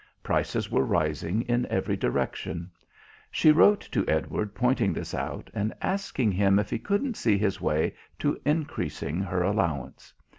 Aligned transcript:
Prices 0.23 0.71
were 0.71 0.83
rising 0.83 1.43
in 1.43 1.67
every 1.67 1.95
direction. 1.95 2.71
She 3.29 3.51
wrote 3.51 3.81
to 3.91 4.03
Edward 4.07 4.55
pointing 4.55 4.93
this 4.93 5.13
out, 5.13 5.51
and 5.53 5.75
asking 5.79 6.31
him 6.31 6.57
if 6.57 6.71
he 6.71 6.79
couldn't 6.79 7.15
see 7.15 7.37
his 7.37 7.61
way 7.61 7.93
to 8.17 8.41
increasing 8.43 9.19
her 9.19 9.43
allowance. 9.43 10.11